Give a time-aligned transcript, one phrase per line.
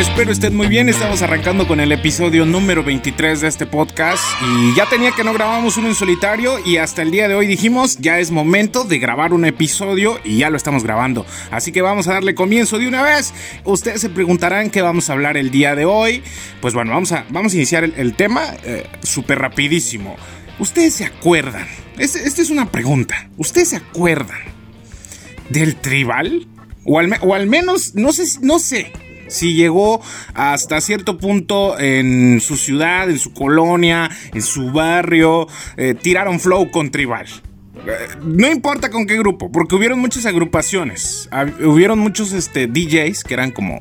[0.00, 0.88] Espero estén muy bien.
[0.88, 4.24] Estamos arrancando con el episodio número 23 de este podcast.
[4.42, 6.58] Y ya tenía que no grabamos uno en solitario.
[6.64, 10.18] Y hasta el día de hoy dijimos: ya es momento de grabar un episodio.
[10.24, 11.26] Y ya lo estamos grabando.
[11.50, 13.34] Así que vamos a darle comienzo de una vez.
[13.64, 16.22] Ustedes se preguntarán qué vamos a hablar el día de hoy.
[16.62, 20.16] Pues bueno, vamos a, vamos a iniciar el, tema eh, súper rapidísimo.
[20.58, 21.66] ¿Ustedes se acuerdan?
[21.98, 23.28] Esta es una pregunta.
[23.36, 24.40] ¿Ustedes se acuerdan
[25.50, 26.48] del tribal?
[26.86, 28.90] O al, o al menos, no sé, no sé
[29.30, 30.02] si llegó
[30.34, 36.70] hasta cierto punto en su ciudad, en su colonia, en su barrio, eh, tiraron flow
[36.70, 37.26] con tribal.
[37.86, 41.30] Eh, no importa con qué grupo, porque hubieron muchas agrupaciones,
[41.64, 43.80] hubieron muchos este, DJs que eran como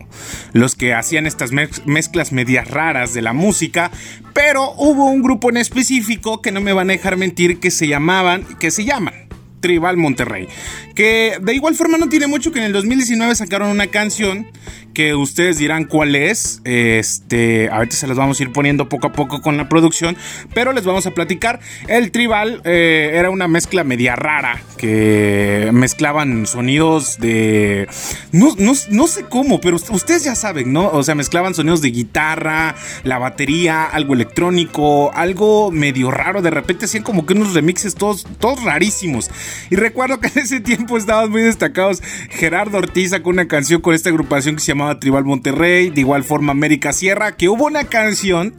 [0.54, 1.52] los que hacían estas
[1.86, 3.92] mezclas medias raras de la música,
[4.34, 7.88] pero hubo un grupo en específico que no me van a dejar mentir que se
[7.88, 9.29] llamaban, que se llaman
[9.60, 10.48] Tribal Monterrey.
[10.96, 14.48] Que de igual forma no tiene mucho que en el 2019 sacaron una canción
[14.94, 16.62] que ustedes dirán cuál es.
[16.64, 20.18] Este, ahorita se las vamos a ir poniendo poco a poco con la producción,
[20.54, 21.60] pero les vamos a platicar.
[21.88, 27.90] El Tribal eh, era una mezcla media rara que mezclaban sonidos de.
[28.32, 30.88] No, no, sé cómo, pero ustedes ya saben, ¿no?
[30.88, 36.42] O sea, mezclaban sonidos de guitarra, la batería, algo electrónico, algo medio raro.
[36.42, 39.30] De repente hacían como que unos remixes todos, todos rarísimos.
[39.70, 43.94] Y recuerdo que en ese tiempo estaban muy destacados Gerardo Ortiz con una canción con
[43.94, 47.84] esta agrupación que se llamaba Tribal Monterrey, de igual forma América Sierra, que hubo una
[47.84, 48.54] canción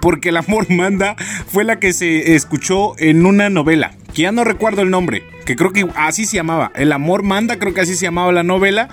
[0.00, 1.14] porque el amor manda
[1.46, 5.72] fue la que se escuchó en una novela, ya no recuerdo el nombre, que creo
[5.72, 8.88] que así se llamaba, El amor manda, creo que así se llamaba la novela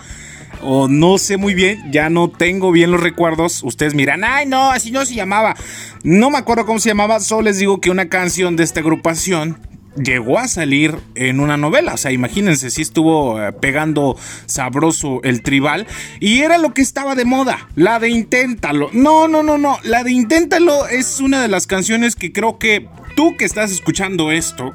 [0.62, 3.64] o no sé muy bien, ya no tengo bien los recuerdos.
[3.64, 5.56] Ustedes miran, ay no, así no se llamaba.
[6.04, 9.60] No me acuerdo cómo se llamaba, solo les digo que una canción de esta agrupación
[9.98, 11.94] llegó a salir en una novela.
[11.94, 15.88] O sea, imagínense si estuvo eh, pegando sabroso el tribal.
[16.20, 18.90] Y era lo que estaba de moda, la de Inténtalo.
[18.94, 19.80] No, no, no, no.
[19.84, 24.32] La de Inténtalo es una de las canciones que creo que tú que estás escuchando
[24.32, 24.74] esto,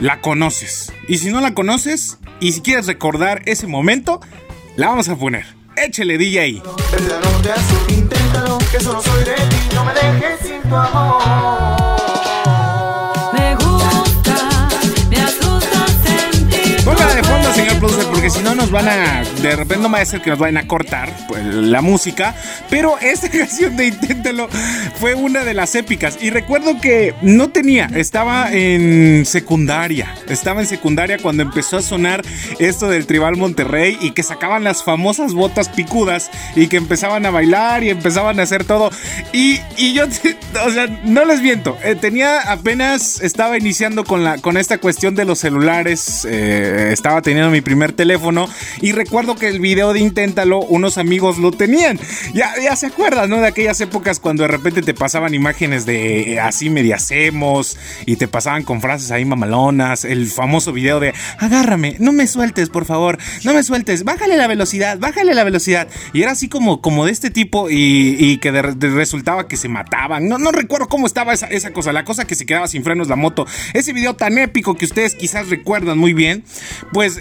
[0.00, 0.92] la conoces.
[1.08, 4.20] Y si no la conoces, y si quieres recordar ese momento,
[4.76, 5.44] la vamos a poner.
[5.76, 6.62] Échele DJ.
[9.48, 11.57] Ti, no me dejes sin tu amor.
[18.30, 19.22] Si no nos van a.
[19.40, 22.34] De repente no va a ser que nos vayan a cortar pues, la música.
[22.68, 24.48] Pero esta canción de Inténtalo
[25.00, 26.18] fue una de las épicas.
[26.20, 30.14] Y recuerdo que no tenía, estaba en secundaria.
[30.28, 32.22] Estaba en secundaria cuando empezó a sonar
[32.58, 37.30] esto del Tribal Monterrey y que sacaban las famosas botas picudas y que empezaban a
[37.30, 38.90] bailar y empezaban a hacer todo.
[39.32, 39.60] Y,
[39.94, 40.04] yo,
[40.66, 45.14] o sea, no les miento, eh, tenía apenas, estaba iniciando con, la, con esta cuestión
[45.14, 46.26] de los celulares.
[46.28, 48.17] Eh, estaba teniendo mi primer teléfono
[48.80, 51.98] y recuerdo que el video de Inténtalo, unos amigos lo tenían.
[52.34, 53.40] Ya, ya se acuerdan, ¿no?
[53.40, 58.26] De aquellas épocas cuando de repente te pasaban imágenes de eh, así mediacemos y te
[58.28, 60.04] pasaban con frases ahí mamalonas.
[60.04, 64.46] El famoso video de agárrame, no me sueltes, por favor, no me sueltes, bájale la
[64.46, 65.88] velocidad, bájale la velocidad.
[66.12, 70.28] Y era así como, como de este tipo y, que resultaba que se mataban.
[70.28, 73.08] No, no recuerdo cómo estaba esa, esa cosa, la cosa que se quedaba sin frenos
[73.08, 73.46] la moto.
[73.74, 76.44] Ese video tan épico que ustedes quizás recuerdan muy bien
[76.92, 77.18] pues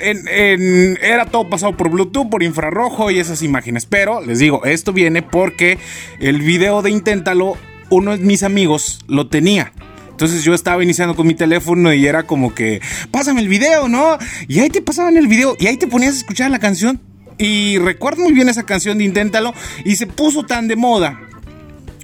[1.02, 3.86] era todo pasado por Bluetooth, por infrarrojo y esas imágenes.
[3.86, 5.78] Pero les digo, esto viene porque
[6.20, 7.58] el video de Inténtalo,
[7.90, 9.74] uno de mis amigos lo tenía.
[10.10, 12.82] Entonces yo estaba iniciando con mi teléfono y era como que,
[13.12, 14.18] pásame el video, ¿no?
[14.48, 17.00] Y ahí te pasaban el video y ahí te ponías a escuchar la canción.
[17.38, 19.54] Y recuerdo muy bien esa canción de Inténtalo
[19.86, 21.20] y se puso tan de moda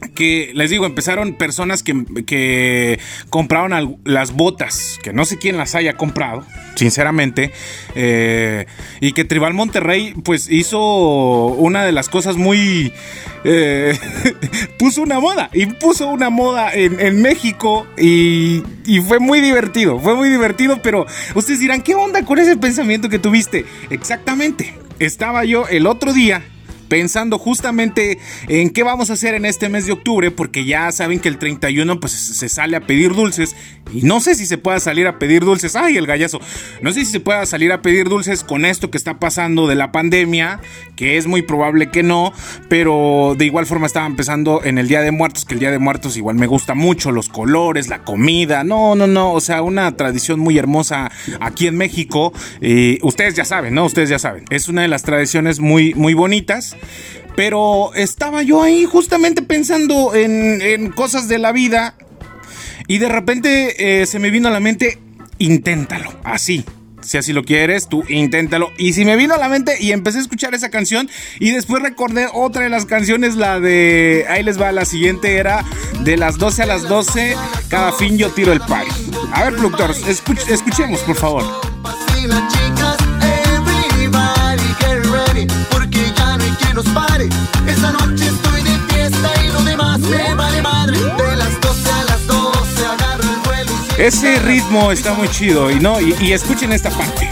[0.09, 3.00] que les digo, empezaron personas que, que
[3.30, 7.52] compraron las botas, que no sé quién las haya comprado, sinceramente,
[7.96, 8.66] eh,
[9.02, 12.94] y que Tribal Monterrey pues hizo una de las cosas muy...
[13.46, 13.97] Eh,
[14.80, 20.16] puso una moda, y puso una moda en, México y, y fue muy divertido, fue
[20.16, 21.06] muy divertido, pero
[21.36, 23.66] ustedes dirán, ¿qué onda con ese pensamiento que tuviste?
[23.90, 26.44] Exactamente, estaba yo el otro día
[26.94, 31.19] pensando justamente en qué vamos a hacer en este mes de octubre, porque ya saben
[31.19, 33.56] que el 31 pues se sale a pedir dulces
[33.92, 36.40] y no sé si se pueda salir a pedir dulces, ay el gallazo,
[36.84, 39.74] no sé si se pueda salir a pedir dulces con esto que está pasando de
[39.74, 40.60] la pandemia,
[40.95, 42.31] que es muy probable que no,
[42.69, 45.80] pero de igual forma estaba empezando en el Día de Muertos, que el Día de
[45.80, 49.98] Muertos igual me gusta mucho, los colores, la comida, no, no, no, o sea, una
[49.98, 53.84] tradición muy hermosa aquí en México, y ustedes ya saben, ¿no?
[53.84, 56.78] Ustedes ya saben, es una de las tradiciones muy, muy bonitas.
[57.35, 61.95] Pero estaba yo ahí justamente pensando en, cosas de la vida
[62.88, 65.00] y de repente eh, se me vino a la mente,
[65.39, 66.63] inténtalo, así,
[67.03, 68.71] si así lo quieres, tú inténtalo.
[68.77, 71.09] Y si me vino a la mente y empecé a escuchar esa canción
[71.39, 75.63] y después recordé otra de las canciones, la de, ahí les va, la siguiente era
[76.01, 77.36] de las 12 a las 12,
[77.69, 78.86] cada fin yo tiro el par.
[79.33, 81.44] A ver, productor, escuchemos, por favor.
[93.98, 97.30] Ese ritmo está muy chido y no, y, y escuchen esta parte.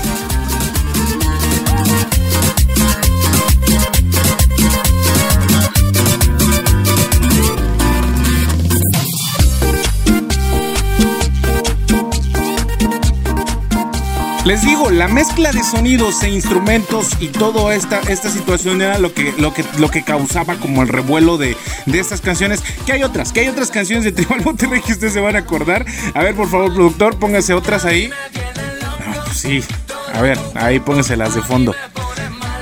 [14.44, 19.14] Les digo, la mezcla de sonidos e instrumentos y toda esta, esta situación era lo
[19.14, 21.56] que, lo, que, lo que causaba como el revuelo de,
[21.86, 22.64] de estas canciones.
[22.88, 25.40] Que hay otras, que hay otras canciones de Tribal Monterrey que ustedes se van a
[25.40, 25.86] acordar.
[26.16, 28.10] A ver, por favor, productor, póngase otras ahí.
[28.10, 29.64] No, pues sí.
[30.12, 31.76] A ver, ahí póngaselas de fondo.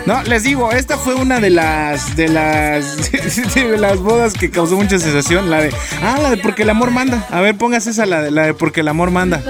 [0.06, 3.12] No, les digo, esta fue una de las de las
[3.54, 6.92] de las bodas que causó mucha sensación, la de ah, la de porque el amor
[6.92, 7.28] manda.
[7.30, 9.44] A ver, póngase esa la de la de porque el amor manda.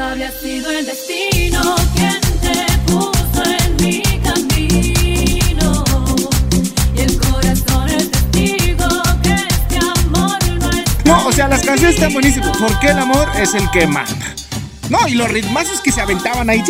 [11.69, 12.57] Canciones están buenísimas.
[12.57, 14.33] Porque el amor es el que manda.
[14.89, 16.63] No, y los ritmazos que se aventaban ahí.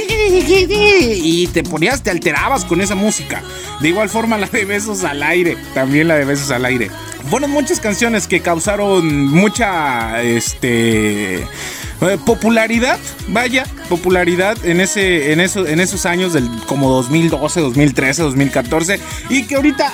[1.24, 3.42] Y te ponías, te alterabas con esa música.
[3.80, 5.56] De igual forma la de besos al aire.
[5.74, 6.92] También la de besos al aire.
[7.30, 13.00] Fueron muchas canciones que causaron mucha este eh, popularidad,
[13.30, 19.00] vaya, popularidad en ese en eso en esos años del como 2012, 2013, 2014
[19.30, 19.94] y que ahorita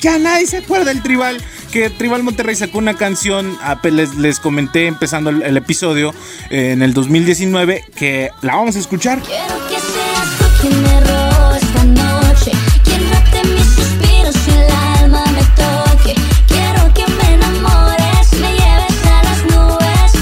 [0.00, 1.42] ya nadie se acuerda del tribal
[1.74, 6.14] que Tribal Monterrey sacó una canción, les, les comenté empezando el, episodio
[6.48, 9.20] eh, en el 2019, que la vamos a escuchar.
[9.22, 10.88] Quiero que seas tú quien me
[11.56, 12.52] esta noche,
[12.84, 14.70] quien mate mis suspiros y el
[15.00, 16.14] alma me toque.
[16.46, 20.12] Quiero que me enamores, me lleves a las nubes.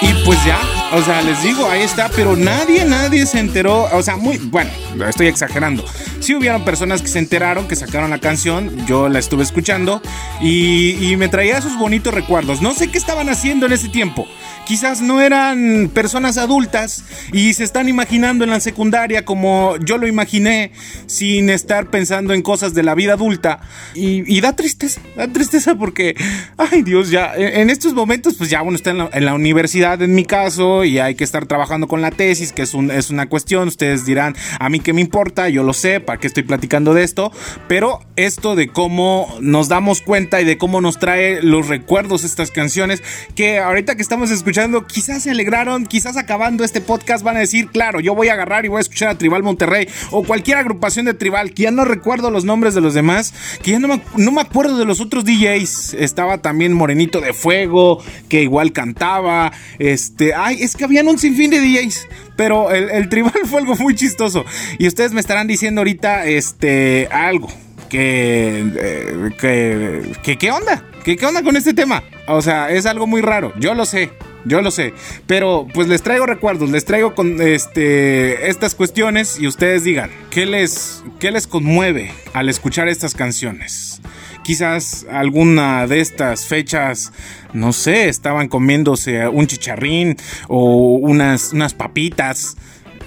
[0.00, 0.60] y pues ya,
[0.92, 4.70] o sea, les digo, ahí está, pero nadie, nadie se enteró, o sea, muy, bueno,
[5.08, 5.84] estoy exagerando
[6.22, 10.00] sí hubieron personas que se enteraron, que sacaron la canción, yo la estuve escuchando
[10.40, 12.62] y, me traía esos bonitos recuerdos.
[12.62, 14.26] No sé qué estaban haciendo en ese tiempo.
[14.66, 20.06] Quizás no eran personas adultas y se están imaginando en la secundaria como yo lo
[20.06, 20.72] imaginé,
[21.06, 23.60] sin estar pensando en cosas de la vida adulta.
[23.94, 26.16] Y, da tristeza, da tristeza porque,
[26.56, 30.24] ay Dios, ya en estos momentos, pues ya uno está en la, universidad en mi
[30.24, 33.68] caso y hay que estar trabajando con la tesis, que es, un, es una cuestión.
[33.68, 37.32] Ustedes dirán, a mí qué me importa, yo lo sé, que estoy platicando de esto,
[37.68, 42.50] pero esto de cómo nos damos cuenta y de cómo nos trae los recuerdos estas
[42.50, 43.02] canciones,
[43.34, 47.68] que ahorita que estamos escuchando, quizás se alegraron, quizás acabando este podcast van a decir,
[47.68, 51.06] claro, yo voy a agarrar y voy a escuchar a Tribal Monterrey o cualquier agrupación
[51.06, 54.02] de Tribal, que ya no recuerdo los nombres de los demás, que ya no me,
[54.16, 59.52] no me acuerdo de los otros DJs, estaba también Morenito de Fuego, que igual cantaba,
[59.78, 63.94] este, ay, es que habían un sinfín de DJs, pero el, tribal fue algo muy
[63.94, 64.44] chistoso.
[64.78, 67.48] Y ustedes me estarán diciendo ahorita este, algo.
[67.88, 70.82] Que, eh, que, que, ¿qué onda?
[71.04, 72.02] ¿Qué, ¿Qué onda con este tema?
[72.26, 73.52] O sea, es algo muy raro.
[73.58, 74.10] Yo lo sé.
[74.44, 74.92] Yo lo sé,
[75.28, 80.46] pero pues les traigo recuerdos, les traigo con este estas cuestiones y ustedes digan, ¿qué
[80.46, 84.00] les qué les conmueve al escuchar estas canciones?
[84.42, 87.12] Quizás alguna de estas fechas,
[87.52, 90.16] no sé, estaban comiéndose un chicharrín
[90.48, 92.56] o unas, unas papitas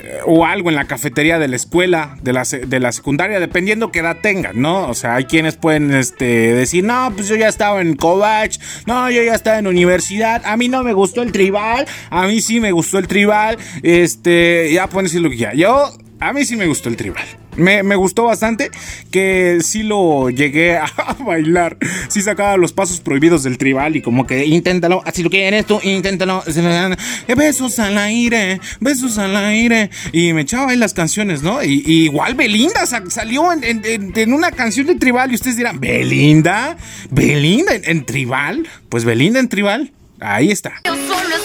[0.06, 3.92] eh, o algo en la cafetería de la escuela, de la, de la secundaria, dependiendo
[3.92, 4.88] qué edad tengan, ¿no?
[4.88, 9.10] O sea, hay quienes pueden este, decir, no, pues yo ya estaba en Covach, no,
[9.10, 12.60] yo ya estaba en universidad, a mí no me gustó el tribal, a mí sí
[12.60, 15.54] me gustó el tribal, este, ya pueden decir lo que ya.
[15.54, 17.26] Yo, a mí sí me gustó el tribal.
[17.58, 18.72] Me, gustó bastante
[19.12, 20.88] que sí lo llegué a
[21.26, 21.78] bailar.
[22.10, 25.80] Sí sacaba los pasos prohibidos del tribal y como que inténtalo, así lo quieres tú,
[25.84, 26.44] inténtalo.
[27.36, 29.90] Besos al aire, besos al aire.
[30.12, 31.64] Y me echaba ahí las canciones, ¿no?
[31.64, 36.78] Y, igual Belinda salió en, una canción de tribal y ustedes dirán, ¿Belinda?
[37.10, 38.68] ¿Belinda en, tribal?
[38.90, 40.74] Pues Belinda en tribal, ahí está.
[40.86, 41.45] Yo solo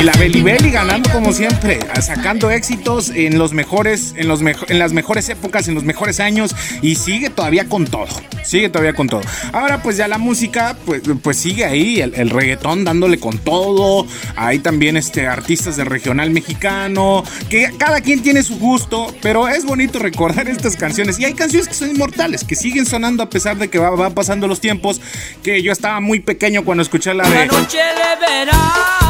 [0.00, 4.78] Y la Beli Beli ganando como siempre, sacando éxitos en los mejores, en los en
[4.78, 8.08] las mejores épocas, en los mejores años y sigue todavía con todo.
[8.42, 9.20] Sigue todavía con todo.
[9.52, 14.06] Ahora pues ya la música pues, pues sigue ahí, el, reggaetón dándole con todo.
[14.36, 19.66] Hay también este artistas de regional mexicano, que cada quien tiene su gusto, pero es
[19.66, 23.58] bonito recordar estas canciones y hay canciones que son inmortales, que siguen sonando a pesar
[23.58, 24.98] de que va, va pasando los tiempos,
[25.42, 29.09] que yo estaba muy pequeño cuando escuché la de noche de verano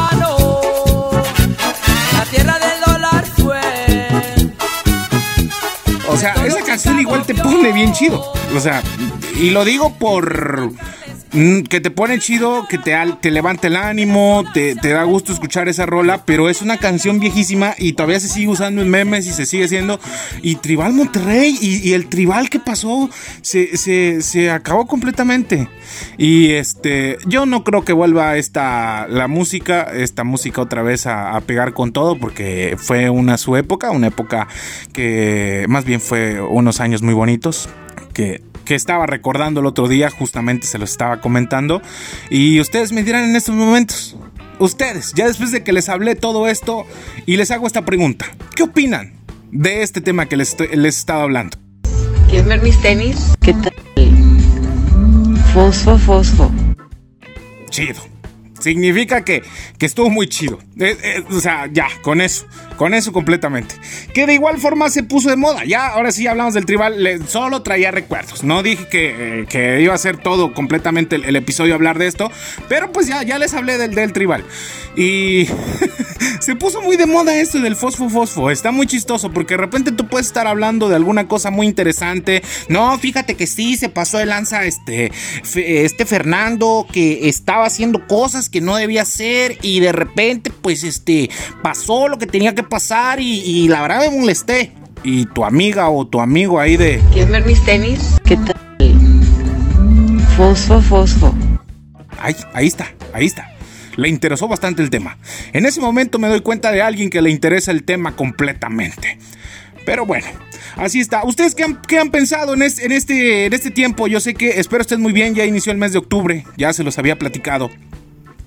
[6.21, 8.23] sea, esa canción igual te pone bien chido.
[8.55, 8.83] O sea,
[9.35, 10.73] y lo digo por
[11.31, 15.87] que te pone chido, que te, te levanta el ánimo, te, da gusto escuchar esa
[15.87, 19.47] rola, pero es una canción viejísima y todavía se sigue usando en memes y se
[19.47, 20.01] sigue haciendo.
[20.43, 23.09] Y Tribal Monterrey y, el Tribal que pasó
[23.43, 25.69] se, acabó completamente.
[26.19, 31.37] Y este, yo no creo que vuelva esta, la música, esta música otra vez a,
[31.37, 34.49] a pegar con todo, porque fue una su época, una época
[34.93, 37.69] que más bien fue unos años muy bonitos,
[38.13, 41.83] que que estaba recordando el otro día, justamente se lo estaba comentando.
[42.31, 44.17] Y ustedes me dirán en estos momentos,
[44.61, 46.87] ustedes, ya después de que les hablé todo esto
[47.27, 49.15] y les hago esta pregunta, ¿qué opinan
[49.51, 51.59] de este tema que les, les he estado hablando?
[52.29, 53.35] ¿Quieren ver mis tenis?
[53.41, 53.75] ¿Qué tal?
[55.53, 56.53] Fosfo, fosfo.
[57.71, 58.10] Chido.
[58.61, 59.43] Significa que,
[59.79, 60.59] que estuvo muy chido.
[60.79, 62.47] Eh, eh, o sea, ya, con eso.
[62.77, 63.75] Con eso completamente.
[64.15, 65.65] Que de igual forma se puso de moda.
[65.65, 67.21] Ya, ahora sí hablamos del tribal.
[67.27, 68.45] solo traía recuerdos.
[68.45, 72.31] No dije que, que iba a ser todo completamente el, episodio hablar de esto.
[72.69, 74.45] Pero pues ya, ya les hablé del, del tribal.
[75.01, 75.49] Y
[76.41, 78.51] se puso muy de moda esto del fosfo fosfo.
[78.51, 82.43] Está muy chistoso porque de repente tú puedes estar hablando de alguna cosa muy interesante.
[82.69, 85.11] No, fíjate que sí, se pasó de lanza este,
[85.55, 91.31] este Fernando que estaba haciendo cosas que no debía hacer y de repente pues este
[91.63, 94.73] pasó lo que tenía que pasar y, la verdad me molesté.
[95.03, 97.01] Y tu amiga o tu amigo ahí de...
[97.11, 98.19] ¿Quieres ver mis tenis?
[98.23, 98.55] ¿Qué tal?
[100.37, 101.35] Fosfo, fosfo.
[102.19, 103.50] Ahí, ahí está, ahí está.
[103.97, 105.19] Le interesó bastante el tema.
[105.53, 109.19] En ese momento me doy cuenta de alguien que le interesa el tema completamente.
[109.85, 110.27] Pero bueno,
[110.77, 111.25] así está.
[111.25, 114.07] ¿Ustedes qué han, pensado en este, en, este, en este tiempo?
[114.07, 115.35] Yo sé que espero estén muy bien.
[115.35, 116.45] Ya inició el mes de octubre.
[116.57, 117.71] Ya se los había platicado.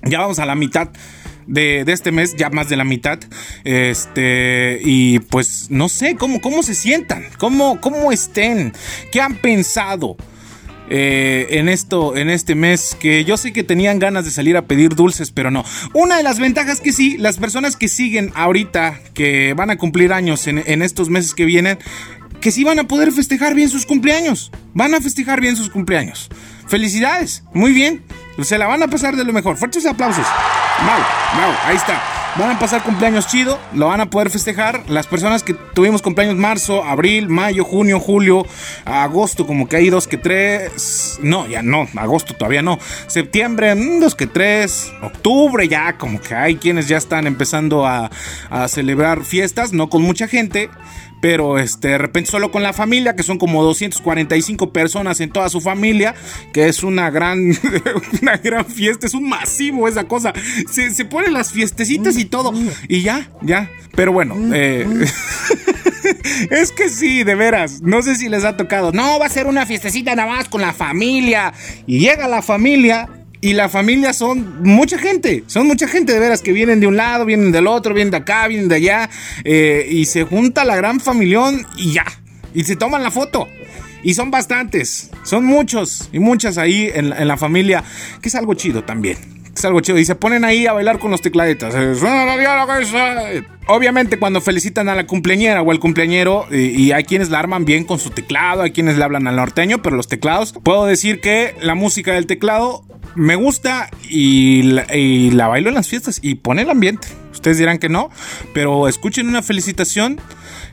[0.02, 0.90] Ya vamos a la mitad
[1.46, 3.18] de, este mes, ya más de la mitad.
[3.64, 8.72] Este, y pues no sé cómo, cómo se sientan, cómo, cómo estén,
[9.12, 10.16] qué han pensado.
[10.90, 14.66] Eh, en esto, en este mes, que yo sé que tenían ganas de salir a
[14.66, 15.64] pedir dulces, pero no.
[15.92, 20.12] Una de las ventajas que sí, las personas que siguen ahorita, que van a cumplir
[20.12, 21.78] años en, estos meses que vienen,
[22.40, 24.50] que sí van a poder festejar bien sus cumpleaños.
[24.74, 26.28] Van a festejar bien sus cumpleaños.
[26.66, 28.04] Felicidades, muy bien.
[28.42, 29.56] Se la van a pasar de lo mejor.
[29.56, 30.26] Fuertes aplausos.
[30.84, 31.00] Mau,
[31.40, 32.23] Mau, ahí está.
[32.36, 34.82] Van a pasar cumpleaños chido, lo van a poder festejar.
[34.90, 38.44] Las personas que tuvimos cumpleaños marzo, abril, mayo, junio, julio,
[38.84, 41.20] agosto, como que hay dos que tres.
[41.22, 42.80] No, ya no, agosto todavía no.
[43.06, 44.92] Septiembre, mm, dos que tres.
[45.00, 48.10] Octubre ya, como que hay quienes ya están empezando a,
[48.50, 50.70] a celebrar fiestas, no con mucha gente
[51.24, 55.48] pero este, de repente solo con la familia, que son como 245 personas en toda
[55.48, 56.14] su familia,
[56.52, 57.38] que es una gran,
[58.20, 60.34] una gran fiesta, es un masivo esa cosa.
[60.70, 62.52] Se, se ponen las fiestecitas y todo,
[62.88, 63.70] y ya, ya.
[63.96, 64.86] Pero bueno, eh,
[66.50, 68.92] es que sí, de veras, no sé si les ha tocado.
[68.92, 71.54] No, va a ser una fiestecita nada más con la familia.
[71.86, 73.08] Y llega la familia
[73.44, 76.96] y la familia son mucha gente, son mucha gente de veras que vienen de un
[76.96, 79.10] lado, vienen del otro, vienen de acá, vienen de allá,
[79.44, 82.06] eh, y se junta la gran familión y ya,
[82.54, 83.46] y se toman la foto.
[84.02, 87.84] Y son bastantes, son muchos y muchas ahí en, la familia,
[88.22, 89.18] que es algo chido también.
[89.56, 89.98] Es algo chido.
[89.98, 91.74] Y se ponen ahí a bailar con los tecladetas.
[93.66, 97.84] Obviamente cuando felicitan a la cumpleañera o al cumpleañero y, hay quienes la arman bien
[97.84, 101.54] con su teclado, hay quienes le hablan al norteño, pero los teclados, puedo decir que
[101.62, 102.84] la música del teclado
[103.14, 107.08] me gusta y la, bailo en las fiestas y pone el ambiente.
[107.32, 108.10] Ustedes dirán que no,
[108.52, 110.20] pero escuchen una felicitación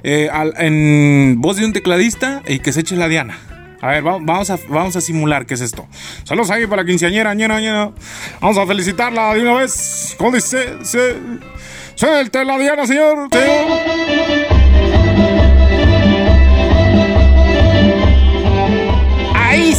[0.03, 3.37] eh, en voz de un tecladista y que se eche la diana.
[3.81, 5.87] A ver, vamos a, vamos a simular qué es esto.
[6.23, 7.91] Saludos ahí para la quinceañera, ñera, ñera.
[8.39, 10.15] Vamos a felicitarla de una vez.
[10.17, 10.77] ¿Cómo dice?
[11.95, 13.27] Suelte la diana, señor.
[13.31, 14.61] señor.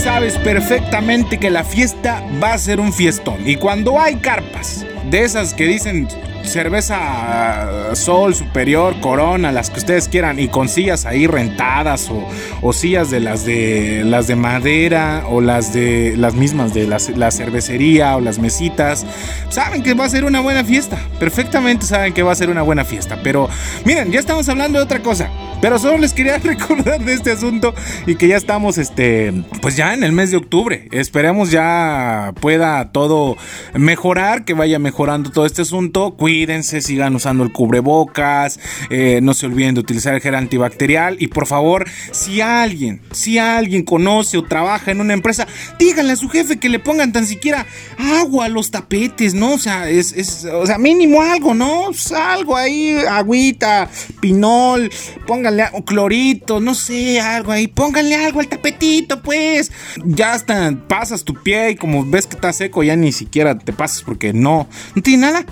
[0.03, 3.49] sabes perfectamente que la fiesta va a ser un fiestón.
[3.49, 6.09] Y cuando hay carpas de esas que dicen
[6.45, 12.27] cerveza Sol, Superior, Corona, las que ustedes quieran, y con sillas ahí rentadas o,
[12.61, 16.99] o sillas de las de las de madera o las de las mismas de la,
[17.17, 19.07] la, cervecería o las mesitas,
[19.49, 20.99] saben que va a ser una buena fiesta.
[21.19, 23.21] Perfectamente saben que va a ser una buena fiesta.
[23.23, 23.49] Pero
[23.85, 25.31] miren, ya estamos hablando de otra cosa.
[25.61, 27.75] Pero solo les quería recordar de este asunto
[28.07, 30.89] y que ya estamos, este, pues ya en el mes de octubre.
[30.91, 33.37] Esperemos ya pueda todo
[33.75, 36.15] mejorar, que vaya mejorando todo este asunto.
[36.17, 36.32] Cuídense,
[36.81, 38.59] sigan usando el cubrebocas,
[38.91, 43.39] eh, no se olviden de utilizar el gel antibacterial y por favor, si alguien, si
[43.39, 45.47] alguien conoce o trabaja en una empresa,
[45.79, 47.67] díganle a su jefe que le pongan tan siquiera
[47.99, 49.55] agua a los tapetes, ¿no?
[49.55, 51.87] O sea, es, es o sea, mínimo algo, ¿no?
[51.87, 53.89] Pues algo ahí, agüita,
[54.21, 54.91] pinol,
[55.27, 57.67] pónganle clorito, no sé, algo ahí.
[57.69, 59.71] Pónganle algo al tapetito, pues.
[60.05, 63.73] Ya hasta pasas tu pie y como ves que está seco, ya ni siquiera te
[63.73, 65.47] pasas porque no, no tiene nada.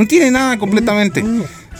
[0.00, 1.22] No tiene nada completamente.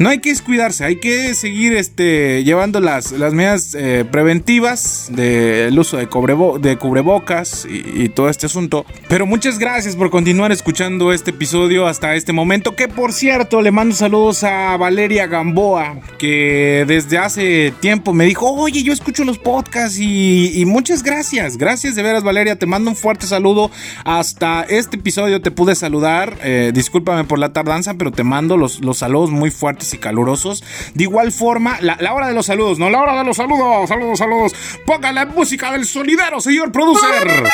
[0.00, 5.78] No hay que descuidarse, hay que seguir este, llevando las, las medidas eh, preventivas del
[5.78, 8.86] uso de, de cubrebocas y, todo este asunto.
[9.10, 12.74] Pero muchas gracias por continuar escuchando este episodio hasta este momento.
[12.74, 18.50] Que por cierto, le mando saludos a Valeria Gamboa, que desde hace tiempo me dijo,
[18.50, 21.58] oye, yo escucho los podcasts y, y muchas gracias.
[21.58, 22.56] Gracias de veras, Valeria.
[22.56, 23.70] Te mando un fuerte saludo.
[24.06, 26.38] Hasta este episodio te pude saludar.
[26.42, 30.64] Eh, discúlpame por la tardanza, pero te mando los, los saludos muy fuertes y calurosos.
[30.94, 34.18] De igual forma, la, hora de los saludos, no, la hora de los saludos, saludos,
[34.18, 34.52] saludos.
[34.86, 37.44] Ponga la música del solidero, señor producer.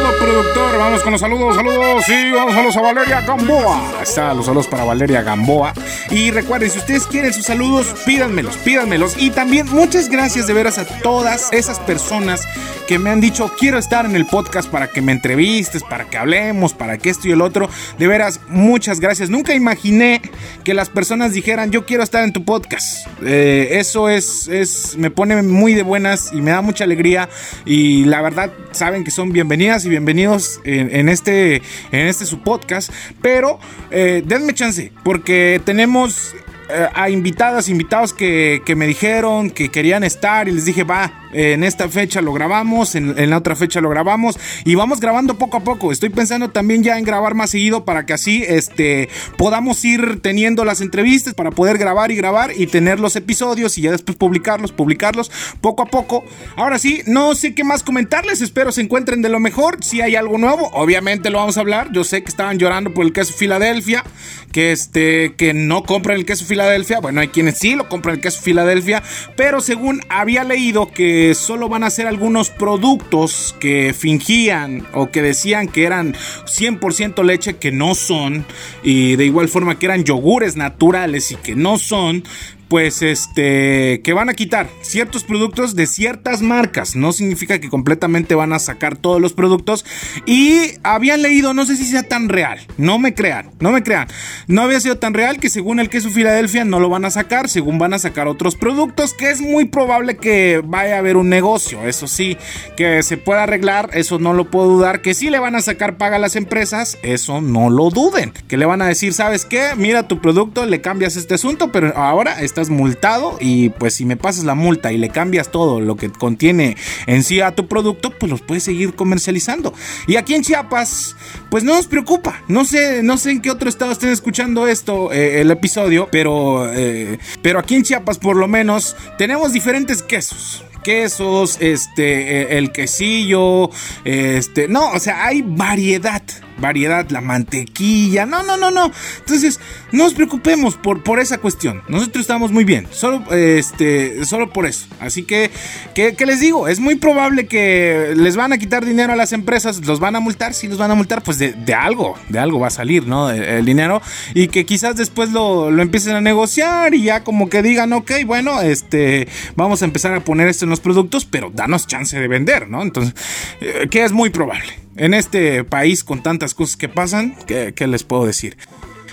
[0.00, 0.78] Todo, productor.
[0.78, 2.04] Vamos con los saludos, saludos.
[2.06, 3.98] Sí, vamos a los a Valeria Gamboa.
[3.98, 5.74] Ahí está, los saludos para Valeria Gamboa.
[6.10, 9.14] Y recuerden, si ustedes quieren sus saludos, pídanmelos, pídanmelos.
[9.18, 12.46] Y también muchas gracias de veras a todas esas personas
[12.88, 16.18] que me han dicho, quiero estar en el podcast para que me entrevistes, para que
[16.18, 17.68] hablemos, para que esto y el otro.
[17.98, 19.30] De veras, muchas gracias.
[19.30, 20.22] Nunca imaginé
[20.64, 23.06] que las personas dijeran, yo quiero estar en tu podcast.
[23.22, 27.28] Eh, eso es, es, me pone muy de buenas y me da mucha alegría.
[27.64, 31.56] Y la verdad, saben que son bienvenidas y bienvenidos en, este,
[31.90, 32.90] en este su podcast.
[33.20, 33.58] Pero
[33.90, 36.34] eh, denme chance, porque tenemos
[36.68, 41.28] eh, a invitadas, invitados que, que, me dijeron que querían estar y les dije, va,
[41.32, 45.58] en esta fecha lo grabamos, en, la otra fecha lo grabamos y vamos grabando poco
[45.58, 45.92] a poco.
[45.92, 50.64] Estoy pensando también ya en grabar más seguido para que así este, podamos ir teniendo
[50.64, 54.72] las entrevistas para poder grabar y grabar y tener los episodios y ya después publicarlos,
[54.72, 56.24] publicarlos poco a poco.
[56.56, 59.82] Ahora sí, no sé qué más comentarles, espero se encuentren de lo mejor.
[59.82, 61.92] Si hay algo nuevo, obviamente lo vamos a hablar.
[61.92, 64.04] Yo sé que estaban llorando por el queso Filadelfia,
[64.52, 67.00] que este que no compran el queso Filadelfia.
[67.00, 69.02] Bueno, hay quienes sí lo compran el queso Filadelfia,
[69.36, 75.22] pero según había leído que solo van a ser algunos productos que fingían o que
[75.22, 78.44] decían que eran 100% leche que no son
[78.82, 82.24] y de igual forma que eran yogures naturales y que no son
[82.70, 86.94] pues este que van a quitar ciertos productos de ciertas marcas.
[86.94, 89.84] No significa que completamente van a sacar todos los productos.
[90.24, 92.60] Y habían leído, no sé si sea tan real.
[92.78, 94.06] No me crean, no me crean.
[94.46, 97.48] No había sido tan real que según el queso Filadelfia no lo van a sacar,
[97.48, 101.28] según van a sacar otros productos, que es muy probable que vaya a haber un
[101.28, 101.84] negocio.
[101.88, 102.36] Eso sí,
[102.76, 105.02] que se pueda arreglar, eso no lo puedo dudar.
[105.02, 108.32] Que sí le van a sacar paga a las empresas, eso no lo duden.
[108.46, 109.70] Que le van a decir, ¿sabes qué?
[109.76, 114.16] Mira tu producto, le cambias este asunto, pero ahora está multado y pues si me
[114.16, 118.10] pasas la multa y le cambias todo lo que contiene en sí a tu producto,
[118.10, 119.72] pues los puedes seguir comercializando.
[120.06, 121.16] Y aquí en Chiapas,
[121.50, 122.42] pues no nos preocupa.
[122.48, 126.70] No sé, no sé en qué otro estado estén escuchando esto, eh, el episodio, pero,
[126.72, 133.70] eh, pero aquí en Chiapas por lo menos tenemos diferentes quesos quesos, este, el quesillo,
[134.04, 136.22] este, no, o sea, hay variedad,
[136.60, 138.90] variedad, la mantequilla, no, no, no, no.
[139.18, 139.60] Entonces,
[139.92, 141.82] no nos preocupemos por, por esa cuestión.
[141.88, 144.86] Nosotros estamos muy bien, solo, este, solo por eso.
[145.00, 145.50] Así que,
[145.94, 146.68] ¿qué, les digo?
[146.68, 150.20] Es muy probable que les van a quitar dinero a las empresas, los van a
[150.20, 153.06] multar, si los van a multar, pues de, de algo, de algo va a salir,
[153.06, 153.30] ¿no?
[153.30, 154.00] El, dinero
[154.34, 158.10] y que quizás después lo, lo empiecen a negociar y ya como que digan, ok,
[158.26, 162.28] bueno, este, vamos a empezar a poner esto en los productos, pero danos chance de
[162.28, 162.82] vender, ¿no?
[162.82, 163.14] Entonces,
[163.60, 164.72] eh, que es muy probable.
[165.00, 168.58] En este país con tantas cosas que pasan, ¿qué, les puedo decir?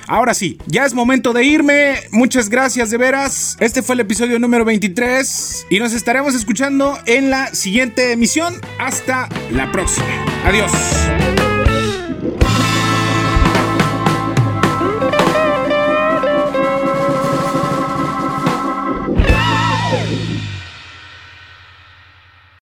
[0.05, 1.95] Ahora sí, ya es momento de irme.
[2.11, 3.55] Muchas gracias de veras.
[3.61, 8.55] Este fue el episodio número 23 y nos estaremos escuchando en la siguiente emisión.
[8.79, 10.25] Hasta la próxima.
[10.43, 10.73] Adiós.